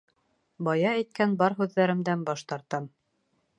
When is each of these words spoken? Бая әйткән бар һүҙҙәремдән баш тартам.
Бая 0.67 0.87
әйткән 1.01 1.35
бар 1.43 1.57
һүҙҙәремдән 1.61 2.25
баш 2.31 2.45
тартам. 2.53 2.91